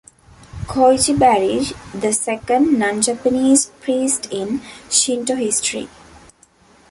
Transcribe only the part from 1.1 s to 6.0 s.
Barrish, the second non-Japanese priest in Shinto history.